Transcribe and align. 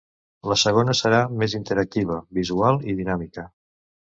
La 0.51 0.55
segona 0.61 0.95
serà 0.99 1.19
més 1.43 1.53
interactiva, 1.59 2.17
visual 2.39 2.83
i 2.95 2.99
dinàmica. 3.03 3.47